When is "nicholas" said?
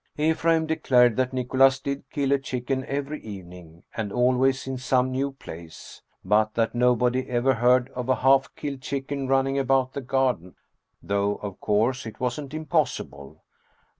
1.31-1.79